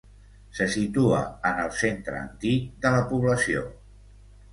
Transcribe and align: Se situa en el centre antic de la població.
Se 0.59 0.65
situa 0.75 1.19
en 1.49 1.59
el 1.65 1.69
centre 1.81 2.17
antic 2.21 2.79
de 2.87 2.93
la 2.95 3.03
població. 3.13 3.63